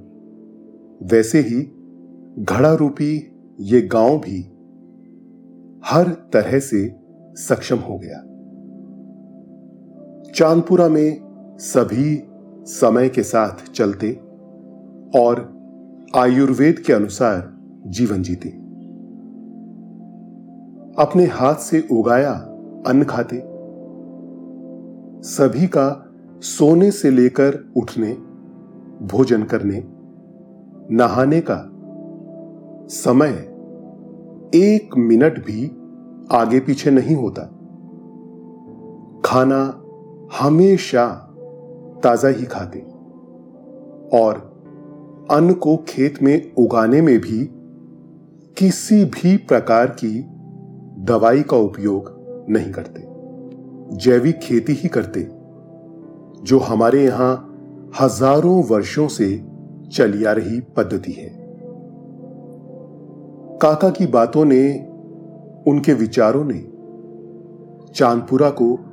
वैसे 1.03 1.39
ही 1.39 1.62
घड़ा 2.43 2.73
रूपी 2.73 3.31
ये 3.60 3.81
गाँव 3.81 4.17
भी 4.17 4.41
हर 5.86 6.10
तरह 6.34 6.60
से 6.60 6.95
सक्षम 7.36 7.77
हो 7.77 7.97
गया। 7.97 8.26
चांदपुरा 10.38 10.89
में 10.89 11.21
सभी 11.60 12.23
समय 12.63 13.10
के 13.10 13.23
साथ 13.23 13.71
चलते 13.71 14.12
और 15.15 15.58
आयुर्वेद 16.15 16.80
के 16.80 16.93
अनुसार 16.93 17.58
जीवन 17.88 18.21
जीते। 18.21 18.50
अपने 21.04 21.26
हाथ 21.26 21.56
से 21.56 21.88
उगाया 21.91 22.32
अन्न 22.88 23.04
खाते। 23.04 23.43
सभी 25.28 25.67
का 25.67 26.12
सोने 26.41 26.91
से 26.91 27.10
लेकर 27.10 27.73
उठने, 27.78 28.13
भोजन 29.06 29.43
करने, 29.43 29.84
नहाने 30.95 31.43
का 31.52 31.71
समय 32.88 33.30
एक 34.58 34.89
मिनट 34.97 35.39
भी 35.39 35.71
आगे 36.32 36.60
पीछे 36.60 36.91
नहीं 36.91 37.15
होता। 37.15 37.41
खाना 39.26 39.84
हमेशा 40.33 41.33
ताज़ा 42.03 42.29
ही 42.29 42.45
खाते 42.45 42.79
और 44.13 44.35
अन्न 45.31 45.53
को 45.53 45.77
खेत 45.77 46.23
में 46.23 46.53
उगाने 46.55 47.01
में 47.01 47.19
भी 47.19 47.49
किसी 48.57 49.05
भी 49.05 49.37
प्रकार 49.37 49.87
की 49.87 50.25
दवाई 51.03 51.41
का 51.41 51.57
उपयोग 51.57 52.15
नहीं 52.49 52.71
करते। 52.71 53.03
जैविक 53.97 54.39
खेती 54.39 54.73
ही 54.73 54.89
करते, 54.89 55.27
जो 56.43 56.59
हमारे 56.59 57.03
यहाँ 57.03 57.53
हज़ारों 58.01 58.63
वर्षों 58.63 59.07
से 59.07 59.45
चली 59.91 60.25
आ 60.25 60.31
रही 60.31 60.59
पद्धति 60.59 61.11
है। 61.11 61.29
काका 63.61 63.89
की 63.89 64.07
बातों 64.07 64.45
ने, 64.45 64.87
उनके 65.67 65.93
विचारों 65.93 66.43
ने 66.45 66.59
चांदपुरा 67.93 68.49
को 68.49 68.87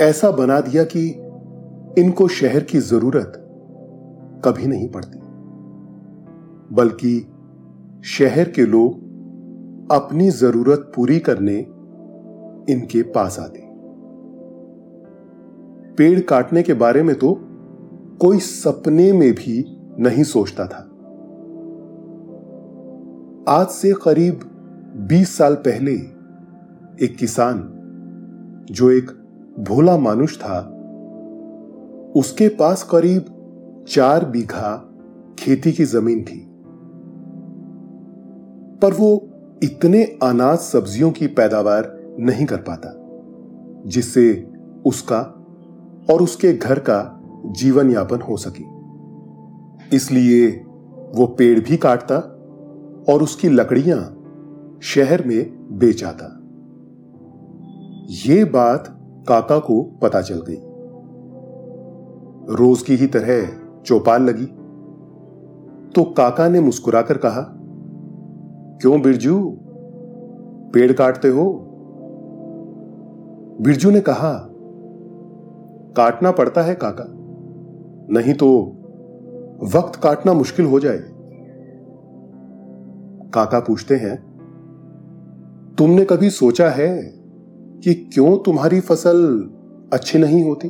ऐसा 0.00 0.30
बना 0.30 0.60
दिया 0.60 0.84
कि 0.84 1.08
इनको 2.00 2.28
शहर 2.28 2.60
की 2.60 2.78
ज़रूरत 2.78 3.32
कभी 4.44 4.66
नहीं 4.66 4.88
पड़ती। 4.88 5.18
बल्कि 6.74 7.32
शहर 8.04 8.50
के 8.50 8.66
लोग 8.66 8.94
अपनी 9.92 10.30
ज़रूरत 10.30 10.92
पूरी 10.96 11.18
करने 11.18 11.58
इनके 12.72 13.02
पास 13.02 13.38
आते। 13.38 13.60
पेड़ 15.94 16.20
काटने 16.20 16.62
के 16.62 16.74
बारे 16.74 17.02
में 17.02 17.18
तो 17.18 17.38
कोई 18.20 18.38
सपने 18.38 19.12
में 19.12 19.32
भी 19.32 19.64
नहीं 19.98 20.24
सोचता 20.24 20.66
था। 20.66 20.86
आज 23.48 23.66
से 23.66 23.92
करीब 23.92 24.40
20 25.10 25.36
साल 25.36 25.54
पहले 25.54 25.92
एक 27.04 27.16
किसान, 27.20 27.58
जो 28.70 28.90
एक 28.90 29.19
भोला 29.60 29.96
मानुष 29.96 30.38
था। 30.38 30.60
उसके 32.16 32.48
पास 32.48 32.82
करीब 32.82 33.24
चार 33.88 34.24
बीघा 34.24 34.92
खेती 35.38 35.72
की 35.72 35.84
ज़मीन 35.84 36.22
थी। 36.24 36.46
पर 38.82 38.94
वो 38.94 39.28
इतने 39.62 40.04
अनाज 40.04 40.58
सब्जियों 40.58 41.10
की 41.10 41.26
पैदावार 41.26 41.98
नहीं 42.18 42.46
कर 42.46 42.56
पाता, 42.56 42.94
जिससे 43.86 44.48
उसका 44.86 45.20
और 46.10 46.22
उसके 46.22 46.52
घर 46.52 46.78
का 46.78 47.22
जीवन 47.46 47.90
यापन 47.90 48.20
हो 48.20 48.36
सके। 48.36 48.64
इसलिए 49.96 50.50
वो 51.14 51.26
पेड़ 51.26 51.60
भी 51.60 51.76
काटता 51.76 52.16
और 53.12 53.22
उसकी 53.22 53.48
लकड़ियाँ 53.48 54.16
शहर 54.82 55.26
में 55.26 55.68
बेच 55.78 56.04
आता 56.04 56.36
ये 58.26 58.44
बात 58.44 58.96
काका 59.30 59.58
को 59.58 59.82
पता 60.02 60.20
चल 60.20 60.40
गई। 60.48 60.60
रोज 62.56 62.82
की 62.82 62.94
ही 62.94 63.06
तरह 63.06 63.46
चौपाल 63.86 64.22
लगी। 64.22 64.46
तो 65.94 66.04
काका 66.12 66.48
ने 66.48 66.60
मुस्कुराकर 66.60 67.18
कहा, 67.18 67.42
क्यों 68.80 69.00
बिरजू? 69.02 69.38
पेड़ 70.74 70.92
काटते 70.92 71.28
हो? 71.28 71.44
बिरजू 73.60 73.90
ने 73.90 74.00
कहा, 74.00 74.32
काटना 75.96 76.30
पड़ता 76.30 76.62
है 76.62 76.74
काका, 76.74 77.06
नहीं 78.10 78.34
तो 78.34 78.48
वक्त 79.76 80.00
काटना 80.00 80.32
मुश्किल 80.32 80.66
हो 80.66 80.80
जाए। 80.80 80.98
काका 83.34 83.60
पूछते 83.60 83.96
हैं, 83.96 84.16
तुमने 85.78 86.04
कभी 86.04 86.30
सोचा 86.30 86.68
है 86.70 86.90
कि 87.82 87.94
क्यों 88.14 88.36
तुम्हारी 88.38 88.80
फ़सल 88.80 89.18
अच्छी 89.92 90.18
नहीं 90.18 90.42
होती? 90.44 90.68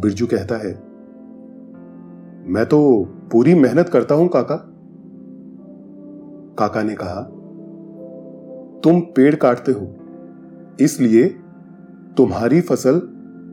बिरजू 0.00 0.26
कहता 0.26 0.56
है, 0.56 0.72
मैं 2.46 2.64
तो 2.66 2.78
पूरी 3.32 3.54
मेहनत 3.54 3.88
करता 3.88 4.14
हूँ, 4.14 4.28
काका। 4.28 4.56
काका 6.58 6.82
ने 6.82 6.94
कहा, 6.94 7.22
तुम 8.84 9.00
पेड़ 9.16 9.34
काटते 9.34 9.72
हो, 9.72 9.86
इसलिए 10.80 11.28
तुम्हारी 12.16 12.60
फ़सल 12.60 13.00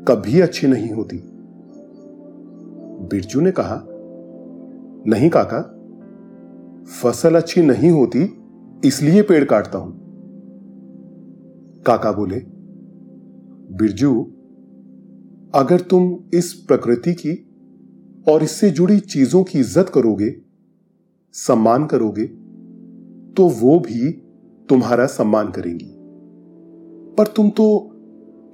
कभी 0.07 0.39
अच्छी 0.41 0.67
नहीं 0.67 0.89
होती। 0.89 1.21
बिरजू 3.09 3.41
ने 3.41 3.51
कहा, 3.51 3.81
नहीं 5.07 5.29
काका, 5.29 5.61
फ़सल 7.01 7.35
अच्छी 7.35 7.61
नहीं 7.61 7.91
होती, 7.91 8.23
इसलिए 8.85 9.21
पेड़ 9.21 9.43
काटता 9.43 9.77
हूँ। 9.77 10.02
काका 11.85 12.11
बोले, 12.11 12.39
बिरजू, 13.77 14.13
अगर 15.55 15.81
तुम 15.81 16.17
इस 16.33 16.53
प्रकृति 16.67 17.13
की 17.13 17.33
और 18.27 18.43
इससे 18.43 18.69
जुड़ी 18.69 18.99
चीज़ों 18.99 19.43
की 19.43 19.59
इज़्ज़त 19.59 19.89
करोगे, 19.89 20.35
सम्मान 21.35 21.85
करोगे 21.85 22.25
तो 23.33 23.47
वो 23.61 23.79
भी 23.79 24.11
तुम्हारा 24.69 25.05
सम्मान 25.05 25.49
करेंगी। 25.51 25.93
पर 27.17 27.27
तुम 27.27 27.49
तो 27.49 27.65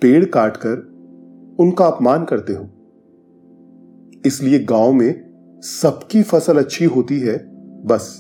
पेड़ 0.01 0.25
काटकर 0.25 0.77
उनका 1.59 1.85
अपमान 1.85 2.25
करते 2.25 2.53
हो। 2.53 2.63
इसलिए 4.25 4.59
गाँव 4.59 4.91
में 4.93 5.61
सबकी 5.63 6.21
फ़सल 6.23 6.57
अच्छी 6.57 6.85
होती 6.85 7.19
है, 7.19 7.37
बस, 7.85 8.15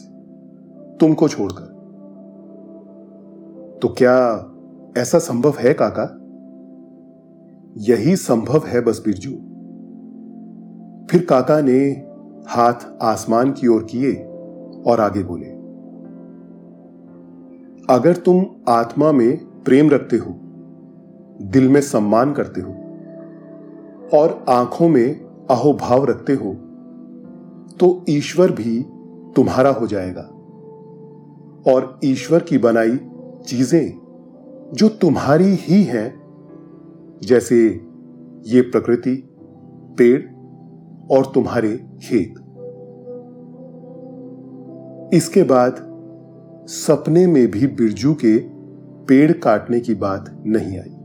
तुमको 0.99 1.27
छोड़कर। 1.27 1.67
तो 3.81 3.87
क्या 3.87 4.15
ऐसा 4.97 5.19
संभव 5.19 5.53
है 5.59 5.73
काका? 5.73 6.03
यही 7.77 8.15
संभव 8.15 8.63
है 8.67 8.81
बस 8.81 9.01
बिरजू। 9.05 9.31
फिर 11.11 11.25
काका 11.25 11.61
ने 11.61 11.79
हाथ 12.47 12.87
आसमान 13.01 13.51
की 13.51 13.67
ओर 13.67 13.87
किए 13.91 14.13
और 14.87 14.99
आगे 14.99 15.23
बोले, 15.23 15.45
अगर 17.89 18.15
तुम 18.15 18.45
आत्मा 18.67 19.11
में 19.11 19.37
प्रेम 19.63 19.89
रखते 19.89 20.17
हो, 20.17 20.35
दिल 21.41 21.69
में 21.69 21.81
सम्मान 21.81 22.33
करते 22.33 22.61
हो 22.61 22.71
और 24.13 24.45
आँखों 24.49 24.89
में 24.89 25.21
अहोभाव 25.49 26.05
रखते 26.05 26.33
हो 26.33 26.53
तो 27.79 28.05
ईश्वर 28.09 28.51
भी 28.51 28.85
तुम्हारा 29.35 29.69
हो 29.69 29.87
जाएगा 29.87 30.21
और 31.73 31.99
ईश्वर 32.03 32.39
की 32.39 32.57
बनाई 32.57 32.99
चीज़ें 33.47 34.08
जो 34.73 34.89
तुम्हारी 34.89 35.55
ही 35.59 35.83
है, 35.83 36.13
जैसे 37.23 37.67
ये 38.45 38.61
प्रकृति, 38.61 39.29
पेड़ 39.97 40.21
और 41.11 41.25
तुम्हारे 41.25 41.77
खेत। 41.77 42.35
इसके 45.13 45.43
बाद 45.43 45.75
सपने 46.67 47.27
में 47.27 47.51
भी 47.51 47.67
बिरजू 47.67 48.13
के 48.13 48.37
पेड़ 49.05 49.31
काटने 49.31 49.79
की 49.79 49.95
बात 49.95 50.43
नहीं 50.45 50.79
आई। 50.79 50.95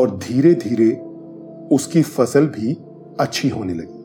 और 0.00 0.18
धीरे 0.18 0.54
धीरे 0.54 0.96
उसकी 1.72 2.02
फ़सल 2.02 2.46
भी 2.46 2.74
अच्छी 3.20 3.48
होने 3.48 3.74
लगी। 3.74 4.00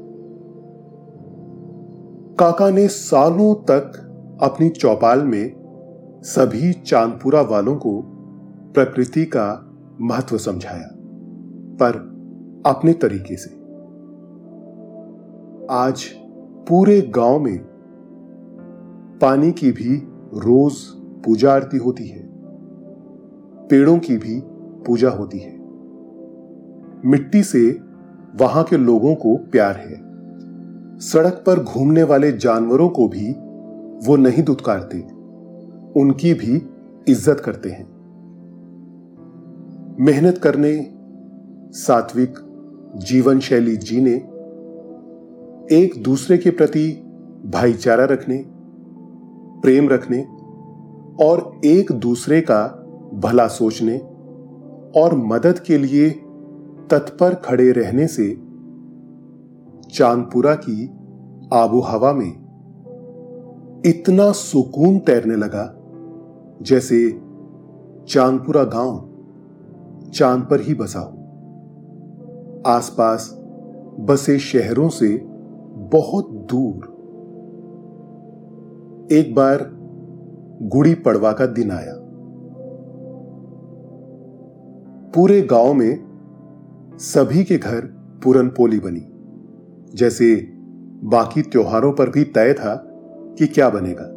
काका 2.36 2.70
ने 2.70 2.88
सालों 2.88 3.56
तक 3.56 4.02
अपनी 4.42 4.70
चौपाल 4.70 5.22
में 5.22 5.65
सभी 6.26 6.72
चांदपुरा 6.74 7.42
वालों 7.42 7.76
को 7.76 8.02
प्रकृति 8.76 9.26
का 9.26 9.76
महत्व 10.02 10.38
समझाया, 10.38 10.88
पर 11.76 11.98
अपने 12.66 12.94
तरीके 12.94 13.36
से। 13.36 13.50
आज 15.72 16.04
पूरे 16.70 17.02
गाँव 17.02 17.40
में 17.40 17.58
पानी 19.22 19.52
की 19.52 19.72
भी 19.72 19.96
रोज 20.40 20.74
पूजा 21.26 21.54
आरती 21.54 21.78
होती 21.78 22.08
है, 22.08 22.28
पेड़ों 23.68 23.98
की 24.00 24.18
भी 24.18 24.42
पूजा 24.86 25.10
होती 25.10 25.40
है। 25.40 25.54
मिट्टी 27.06 27.44
से 27.44 27.80
वहाँ 28.36 28.64
के 28.64 28.78
लोगों 28.78 29.16
को 29.16 29.36
प्यार 29.38 29.76
है। 29.76 31.00
सड़क 31.00 31.44
पर 31.48 31.64
घूमने 31.64 32.04
वाले 32.04 32.32
जानवरों 32.32 32.90
को 32.90 33.08
भी 33.08 33.32
वो 34.08 34.16
नहीं 34.16 34.44
दुत्कारते। 34.44 35.15
उनकी 35.96 36.34
भी 36.34 36.62
इज़्ज़त 37.08 37.40
करते 37.40 37.70
हैं। 37.70 37.86
मेहनत 40.00 40.38
करने 40.38 40.74
सात्विक 41.72 42.40
जीवन 42.98 43.40
शैली 43.40 43.76
जीने, 43.78 44.14
एक 45.72 45.94
दूसरे 46.04 46.38
के 46.38 46.50
प्रति 46.50 46.90
भाईचारा 47.46 48.06
रखने, 48.06 48.44
प्रेम 49.62 49.90
रखने 49.90 50.22
और 51.26 51.62
एक 51.66 51.92
दूसरे 51.92 52.42
का 52.42 52.64
भला 53.14 53.48
सोचने 53.48 53.98
और 55.02 55.16
मदद 55.16 55.60
के 55.60 55.78
लिए 55.78 56.10
तत्पर 56.92 57.36
खड़े 57.36 57.72
रहने 57.72 58.08
से 58.08 58.28
चांदपुरा 59.90 60.56
की 60.56 60.86
आबो 61.54 61.80
हवा 61.82 62.12
में 62.14 62.32
इतना 63.86 64.32
सुकून 64.32 65.00
तैरने 65.00 65.36
लगा। 65.36 65.64
जैसे 66.62 67.12
चांदपुरा 68.08 68.64
गाँव 68.64 69.12
चाँद 70.14 70.44
पर 70.44 70.62
ही 70.62 70.74
बसा 70.74 71.00
हो। 71.00 71.22
आसपास 72.68 73.38
बसे 74.00 74.40
शहरों 74.40 74.90
से 74.90 75.18
बहुत 75.76 76.30
दूर। 76.30 76.96
एक 79.12 79.36
बार 79.36 79.72
गुड़ी 80.62 80.94
पड़वा 80.94 81.32
का 81.32 81.46
दिन 81.46 81.72
आया। 81.72 81.96
पूरे 85.16 85.42
गाँव 85.42 85.74
में 85.74 86.06
सभी 86.98 87.44
के 87.44 87.58
घर 87.58 87.82
पूरन 88.24 88.48
पोली 88.48 88.80
बनी। 88.80 89.08
जैसे 89.98 90.36
बाकी 91.04 91.42
त्योहारों 91.42 91.92
पर 91.92 92.10
भी 92.10 92.24
तय 92.24 92.54
था 92.54 92.76
कि 93.38 93.48
क्या 93.48 93.70
बनेगा। 93.70 94.15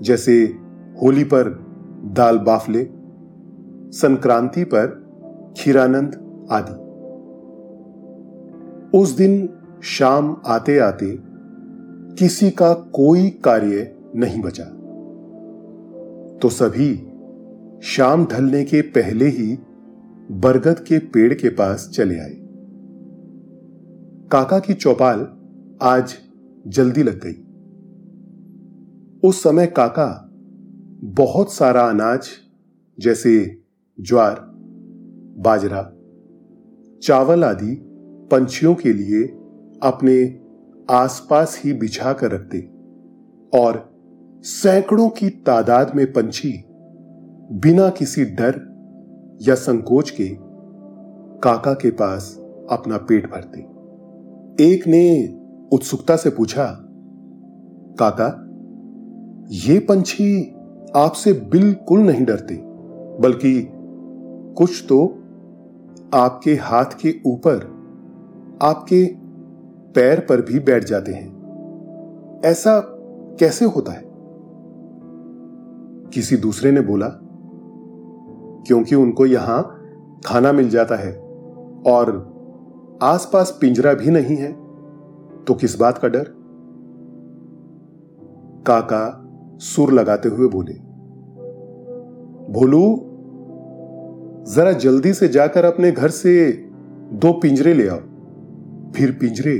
जैसे 0.00 0.44
होली 1.02 1.24
पर 1.24 1.48
दाल 2.04 2.38
बाफले, 2.38 2.88
संक्रांति 3.90 4.64
पर 4.64 5.02
खीरानंद 5.56 6.22
आदि। 6.50 6.82
उस 8.98 9.10
दिन 9.16 9.48
शाम 9.82 10.36
आते 10.46 10.78
आते 10.78 11.18
किसी 12.18 12.50
का 12.50 12.72
कोई 12.72 13.30
कार्य 13.30 13.96
नहीं 14.16 14.42
बचा। 14.42 14.64
तो 16.38 16.48
सभी 16.48 17.08
शाम 17.82 18.26
ढलने 18.26 18.64
के 18.64 18.80
पहले 18.80 19.24
ही 19.24 19.58
बरगद 20.30 20.78
के 20.78 20.98
पेड़ 20.98 21.34
के 21.34 21.48
पास 21.48 21.90
चले 21.94 22.18
आए। 22.18 22.38
काका 24.32 24.58
की 24.58 24.74
चौपाल 24.74 25.28
आज 25.82 26.14
जल्दी 26.66 27.02
लग 27.02 27.20
गई। 27.24 27.41
उस 29.24 29.42
समय 29.42 29.66
काका 29.66 30.28
बहुत 31.04 31.52
सारा 31.52 31.82
अनाज, 31.82 32.28
जैसे 33.00 33.62
ज्वार, 34.00 34.36
बाजरा, 35.38 35.82
चावल 37.02 37.44
आदि 37.44 37.76
पंछियों 38.30 38.74
के 38.74 38.92
लिए 38.92 39.22
अपने 39.82 40.40
आसपास 40.90 41.62
ही 41.64 41.72
बिछा 41.72 42.12
कर 42.12 42.30
रखते 42.30 42.58
और 43.58 43.90
सैकड़ों 44.42 45.08
की 45.08 45.30
तादाद 45.30 45.94
में 45.96 46.12
पंछी 46.12 46.64
बिना 47.52 47.90
किसी 47.90 48.24
डर 48.24 48.60
या 49.42 49.54
संकोच 49.54 50.10
के 50.10 50.28
काका 51.40 51.74
के 51.74 51.90
पास 51.90 52.36
अपना 52.70 52.96
पेट 52.96 53.30
भरते। 53.30 53.60
एक 54.64 54.86
ने 54.86 55.34
उत्सुकता 55.72 56.16
से 56.16 56.30
पूछा, 56.30 56.66
काका 57.98 58.41
ये 59.50 59.78
पंछी 59.78 60.54
आपसे 60.96 61.32
बिल्कुल 61.32 62.00
नहीं 62.00 62.24
डरते, 62.24 62.54
बल्कि 63.20 63.68
कुछ 64.58 64.84
तो 64.88 65.18
आपके 66.14 66.54
हाथ 66.54 66.84
के 66.84 67.14
ऊपर, 67.26 67.54
आपके 68.62 69.04
पैर 69.94 70.20
पर 70.20 70.40
भी 70.40 70.60
बैठ 70.60 70.84
जाते 70.84 71.12
हैं। 71.12 72.40
ऐसा 72.44 72.80
कैसे 73.40 73.64
होता 73.64 73.92
है? 73.92 74.02
किसी 76.14 76.36
दूसरे 76.36 76.72
ने 76.72 76.80
बोला, 76.80 77.08
क्योंकि 78.66 78.94
उनको 78.94 79.26
यहाँ 79.26 79.62
खाना 80.26 80.52
मिल 80.52 80.68
जाता 80.70 80.96
है 80.96 81.12
और 81.86 82.32
आसपास 83.02 83.58
पिंजरा 83.60 83.94
भी 83.94 84.10
नहीं 84.10 84.36
है 84.36 84.52
तो 85.44 85.54
किस 85.54 85.78
बात 85.78 85.98
का 85.98 86.08
डर? 86.08 86.24
काका 88.66 89.21
सुर 89.62 89.92
लगाते 89.92 90.28
हुए 90.28 90.48
बोले, 90.48 90.74
भोलू, 92.52 92.84
जरा 94.54 94.72
जल्दी 94.72 95.12
से 95.12 95.28
जाकर 95.28 95.64
अपने 95.64 95.90
घर 95.92 96.10
से 96.10 96.32
दो 97.12 97.32
पिंजरे 97.32 97.74
ले 97.74 97.88
आओ। 97.88 97.98
फिर 98.92 99.12
पिंजरे 99.20 99.58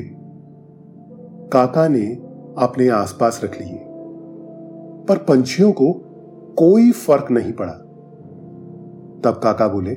काका 1.52 1.86
ने 1.88 2.04
अपने 2.58 2.88
आसपास 2.88 3.40
रख 3.44 3.60
लिए, 3.60 3.78
पर 5.08 5.24
पंछियों 5.28 5.72
को 5.72 5.92
कोई 6.58 6.90
फ़र्क 6.92 7.30
नहीं 7.30 7.52
पड़ा। 7.52 7.72
तब 9.24 9.40
काका 9.42 9.68
बोले, 9.68 9.96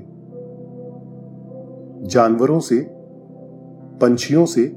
जानवरों 2.07 2.59
से, 2.59 2.79
पंछियों 4.01 4.45
से 4.45 4.71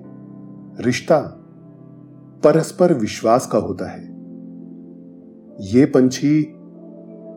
रिश्ता 0.80 1.20
परस्पर 2.44 2.92
विश्वास 2.94 3.46
का 3.46 3.58
होता 3.58 3.90
है। 3.90 4.07
ये 5.60 5.84
पंछी 5.84 6.54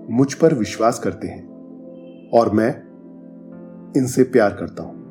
मुझ 0.10 0.34
पर 0.34 0.54
विश्वास 0.54 1.00
करते 1.00 1.28
हैं 1.28 2.30
और 2.30 2.52
मैं 2.52 2.70
इनसे 3.98 4.24
प्यार 4.24 4.50
करता 4.50 4.84
हूँ। 4.84 5.02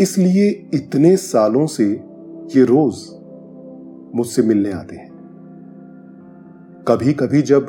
इसलिए 0.00 0.70
इतने 0.74 1.16
सालों 1.16 1.66
से 1.66 1.84
ये 2.56 2.64
रोज 2.64 2.94
मुझसे 4.16 4.42
मिलने 4.42 4.72
आते 4.72 4.96
हैं। 4.96 5.10
कभी 6.88 7.12
कभी 7.12 7.42
जब 7.42 7.66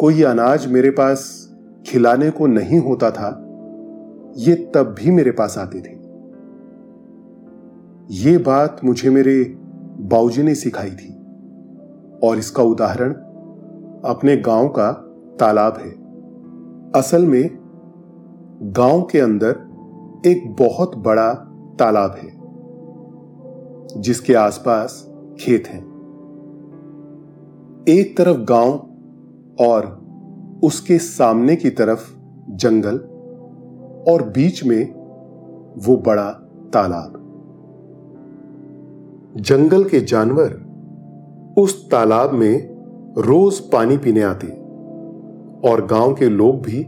कोई 0.00 0.22
अनाज 0.22 0.66
मेरे 0.66 0.90
पास 0.90 1.48
खिलाने 1.86 2.30
को 2.30 2.46
नहीं 2.46 2.78
होता 2.78 3.10
था, 3.10 3.28
ये 4.36 4.54
तब 4.74 4.94
भी 4.98 5.10
मेरे 5.10 5.30
पास 5.30 5.58
आते 5.58 5.80
थे। 5.80 5.94
ये 8.14 8.38
बात 8.38 8.80
मुझे 8.84 9.10
मेरे 9.10 9.56
बाऊजी 10.00 10.42
ने 10.42 10.54
सिखाई 10.54 10.90
थी। 10.90 11.21
और 12.24 12.38
इसका 12.38 12.62
उदाहरण 12.62 13.12
अपने 14.04 14.36
गाँव 14.36 14.68
का 14.68 14.92
तालाब 15.40 15.76
है। 15.76 15.90
असल 16.92 17.26
में, 17.26 17.58
गाँव 18.62 19.02
के 19.02 19.20
अंदर 19.20 19.50
एक 20.26 20.56
बहुत 20.58 20.96
बड़ा 20.96 21.32
तालाब 21.78 22.10
है, 22.10 22.30
जिसके 24.00 24.34
आसपास 24.34 25.12
खेत 25.40 25.66
हैं। 25.66 25.82
एक 27.88 28.14
तरफ़ 28.18 28.36
गाँव 28.36 28.72
और 29.60 30.02
उसके 30.64 30.98
सामने 30.98 31.56
की 31.56 31.70
तरफ़ 31.70 32.12
जंगल 32.50 32.98
और 34.12 34.22
बीच 34.22 34.64
में 34.64 34.92
वो 35.86 35.96
बड़ा 35.96 36.30
तालाब। 36.72 37.18
जंगल 39.36 39.84
के 39.84 40.00
जानवर 40.00 40.71
उस 41.58 41.90
तालाब 41.90 42.32
में 42.32 42.68
रोज 43.18 43.60
पानी 43.60 43.96
पीने 43.96 44.22
आते 44.22 44.46
और 45.68 45.86
गाँव 45.90 46.14
के 46.14 46.28
लोग 46.28 46.62
भी 46.62 46.86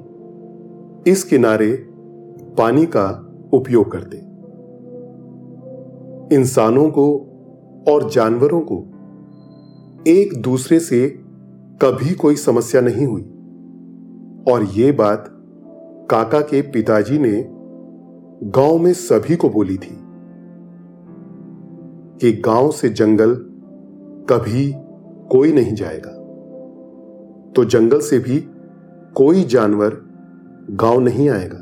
इस 1.10 1.24
किनारे 1.24 1.72
पानी 2.58 2.86
का 2.86 3.30
उपयोग 3.52 3.92
करते। 3.92 4.16
इंसानों 6.36 6.90
को 6.90 7.06
और 7.88 8.10
जानवरों 8.10 8.60
को 8.60 8.76
एक 10.06 10.42
दूसरे 10.42 10.80
से 10.80 11.08
कभी 11.82 12.14
कोई 12.14 12.36
समस्या 12.36 12.80
नहीं 12.80 13.06
हुई। 13.06 13.22
और 14.52 14.64
ये 14.64 14.92
बात 14.92 15.24
काका 16.10 16.40
के 16.40 16.62
पिताजी 16.62 17.18
ने 17.18 17.48
गाँव 18.50 18.78
में 18.78 18.92
सभी 18.92 19.36
को 19.36 19.48
बोली 19.48 19.76
थी 19.76 19.98
कि 22.20 22.32
गाँव 22.32 22.70
से 22.70 22.88
जंगल 22.88 23.53
कभी 24.30 24.72
कोई 25.30 25.52
नहीं 25.52 25.74
जाएगा। 25.74 26.10
तो 27.52 27.64
जंगल 27.64 28.00
से 28.00 28.18
भी 28.18 28.38
कोई 29.14 29.44
जानवर 29.44 29.96
गाँव 30.70 31.00
नहीं 31.00 31.28
आएगा। 31.30 31.60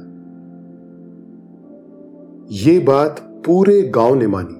ये 2.50 2.78
बात 2.78 3.42
पूरे 3.46 3.82
गाँव 3.82 4.14
ने 4.14 4.26
मानी 4.26 4.58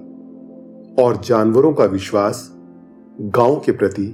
और 1.03 1.17
जानवरों 1.17 1.73
का 1.73 1.85
विश्वास 1.85 2.55
गाँव 3.21 3.61
के 3.65 3.71
प्रति 3.71 4.07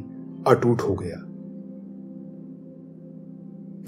अटूट 0.47 0.81
हो 0.81 0.93
गया। 0.93 1.25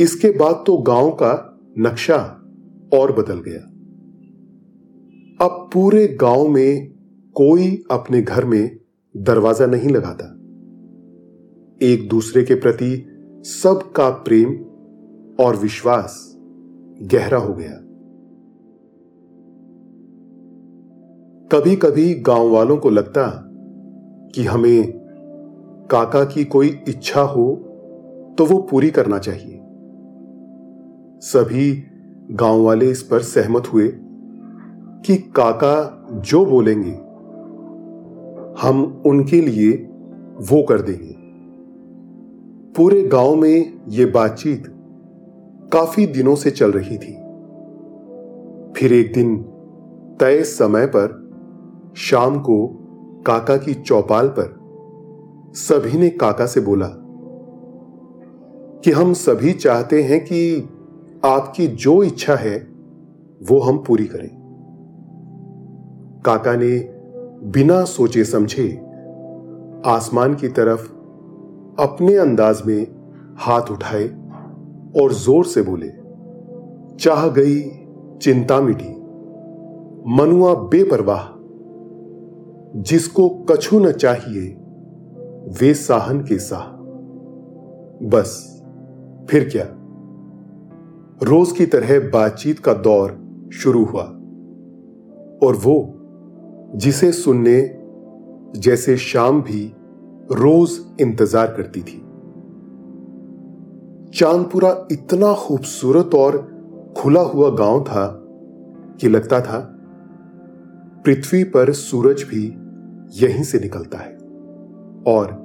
इसके 0.03 0.29
बाद 0.29 0.63
तो 0.67 0.77
गाँव 0.77 1.09
का 1.11 1.59
नक्शा 1.79 2.17
और 2.93 3.11
बदल 3.11 3.39
गया। 3.39 3.67
अब 5.45 5.69
पूरे 5.73 6.07
गाँव 6.07 6.47
में 6.47 6.91
कोई 7.35 7.83
अपने 7.91 8.21
घर 8.21 8.45
में 8.45 8.80
दरवाज़ा 9.15 9.65
नहीं 9.65 9.89
लगाता। 9.89 10.25
एक 11.85 12.07
दूसरे 12.09 12.43
के 12.43 12.55
प्रति 12.55 13.07
सबका 13.45 14.09
प्रेम 14.09 14.53
और 15.45 15.55
विश्वास 15.55 16.37
गहरा 17.03 17.37
हो 17.37 17.53
गया। 17.53 17.77
कभी 21.51 21.75
कभी 21.75 22.13
गाँव 22.21 22.49
वालों 22.49 22.77
को 22.77 22.89
लगता 22.89 23.27
कि 24.35 24.43
हमें 24.43 24.91
काका 25.91 26.23
की 26.25 26.43
कोई 26.45 26.67
इच्छा 26.87 27.21
हो 27.21 27.47
तो 28.37 28.45
वो 28.45 28.57
पूरी 28.61 28.89
करना 28.89 29.17
चाहिए। 29.17 29.59
सभी 31.21 31.71
गाँव 32.31 32.61
वाले 32.61 32.89
इस 32.89 33.01
पर 33.03 33.21
सहमत 33.21 33.73
हुए 33.73 33.87
कि 35.05 35.17
काका 35.35 36.07
जो 36.25 36.45
बोलेंगे 36.45 36.97
हम 38.61 39.03
उनके 39.05 39.41
लिए 39.41 39.71
वो 40.37 40.63
कर 40.63 40.81
देंगे। 40.81 41.15
पूरे 42.73 43.03
गाँव 43.03 43.35
में 43.35 43.79
यह 43.89 44.11
बातचीत 44.11 44.63
काफ़ी 45.73 46.07
दिनों 46.07 46.35
से 46.35 46.51
चल 46.51 46.71
रही 46.71 46.97
थी। 46.97 47.13
फिर 48.77 48.93
एक 48.93 49.13
दिन 49.13 49.37
तय 50.19 50.43
समय 50.43 50.85
पर 50.85 51.31
शाम 51.97 52.39
को 52.39 52.67
काका 53.27 53.57
की 53.57 53.73
चौपाल 53.73 54.27
पर 54.27 54.59
सभी 55.53 55.99
ने 55.99 56.09
काका 56.09 56.45
से 56.45 56.61
बोला 56.61 56.87
कि 58.85 58.91
हम 58.91 59.13
सभी 59.13 59.53
चाहते 59.53 60.03
हैं 60.03 60.25
कि 60.25 60.69
आपकी 61.25 61.67
जो 61.67 62.03
इच्छा 62.03 62.35
है 62.35 62.67
वो 63.43 63.59
हम 63.59 63.77
पूरी 63.77 64.05
करें। 64.05 64.29
काका 66.25 66.55
ने 66.55 67.00
बिना 67.43 67.83
सोचे 67.83 68.23
समझे 68.23 68.77
आसमान 69.85 70.33
की 70.35 70.47
तरफ़ 70.47 70.81
अपने 71.81 72.15
अंदाज 72.15 72.61
में 72.65 72.87
हाथ 73.37 73.61
उठाए 73.61 74.07
और 75.01 75.13
ज़ोर 75.13 75.45
से 75.45 75.61
बोले, 75.61 75.89
चाह 76.97 77.27
गई 77.27 77.61
चिंता 78.17 78.61
मिटी, 78.61 78.89
मनुआ 80.15 80.53
बेपरवाह, 80.53 81.23
जिसको 82.81 83.29
कछु 83.29 83.79
न 83.79 83.91
चाहिए 83.91 84.47
वे 85.61 85.73
साहन 85.73 86.19
के 86.19 86.39
साह। 86.39 86.67
बस, 88.07 88.63
फिर 89.29 89.49
क्या? 89.49 89.65
रोज 91.23 91.51
की 91.51 91.65
तरह 91.65 91.99
बातचीत 91.99 92.59
का 92.59 92.73
दौर 92.73 93.19
शुरू 93.53 93.85
हुआ 93.85 94.03
और 95.43 95.55
वो 95.55 96.00
जिसे 96.75 97.11
सुनने 97.11 97.61
जैसे 98.59 98.97
शाम 98.97 99.41
भी 99.41 99.73
रोज 100.31 100.79
इंतज़ार 101.01 101.47
करती 101.47 101.81
थी। 101.81 101.97
चांदपुरा 104.15 104.87
इतना 104.91 105.33
खूबसूरत 105.33 106.15
और 106.15 106.37
खुला 106.97 107.21
हुआ 107.21 107.49
गाँव 107.49 107.83
था 107.83 108.05
कि 109.01 109.09
लगता 109.09 109.41
था 109.41 109.59
पृथ्वी 111.05 111.43
पर 111.43 111.71
सूरज 111.73 112.23
भी 112.23 112.45
यहीं 113.23 113.43
से 113.43 113.59
निकलता 113.59 113.97
है 113.97 114.13
और 115.07 115.39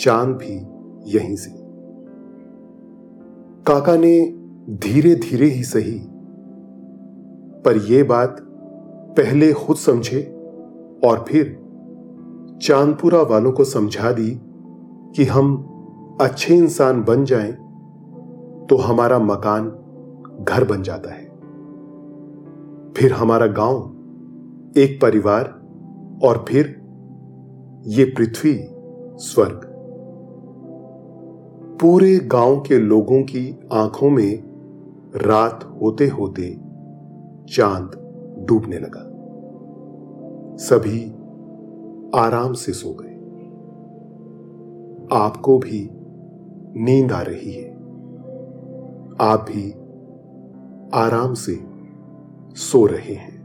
चाँद 0.00 0.36
भी 0.36 0.54
यहीं 1.16 1.36
से। 1.36 1.50
काका 3.66 3.96
ने 3.96 4.20
धीरे 4.70 5.14
धीरे 5.14 5.46
ही 5.46 5.62
सही, 5.64 5.98
पर 7.64 7.76
यह 7.88 8.04
बात 8.04 8.36
पहले 9.16 9.52
खुद 9.52 9.76
समझे 9.76 10.20
और 11.04 11.24
फिर 11.28 11.58
चांदपुरा 12.62 13.22
वालों 13.22 13.52
को 13.52 13.64
समझा 13.64 14.12
दी 14.12 14.40
कि 15.16 15.24
हम 15.24 15.64
अच्छे 16.20 16.56
इंसान 16.56 17.02
बन 17.02 17.24
जाएँ 17.24 17.52
तो 18.66 18.76
हमारा 18.76 19.18
मकान 19.18 19.68
घर 20.44 20.64
बन 20.64 20.82
जाता 20.82 21.10
है। 21.10 21.24
फिर 22.92 23.12
हमारा 23.12 23.46
गाँव, 23.46 23.76
एक 24.76 24.98
परिवार 25.02 25.44
और 26.24 26.44
फिर 26.48 26.66
ये 27.86 28.04
पृथ्वी 28.04 28.58
स्वर्ग। 29.16 29.60
पूरे 31.80 32.18
गाँव 32.18 32.60
के 32.60 32.78
लोगों 32.78 33.22
की 33.22 33.58
आँखों 33.72 34.10
में 34.10 34.42
रात 35.16 35.78
होते 35.82 36.06
होते 36.06 36.60
चाँद 37.54 37.90
डूबने 38.48 38.78
लगा। 38.78 39.07
सभी 40.58 41.10
आराम 42.18 42.52
से 42.52 42.72
सो 42.72 42.96
गए। 43.00 43.14
आपको 45.12 45.58
भी 45.58 45.90
नींद 46.80 47.12
आ 47.12 47.22
रही 47.22 47.52
है। 47.52 47.70
आप 49.20 49.46
भी 49.48 49.72
आराम 50.94 51.34
से 51.34 51.60
सो 52.54 52.86
रहे 52.86 53.14
हैं। 53.14 53.37